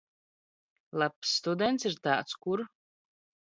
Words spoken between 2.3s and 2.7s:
kur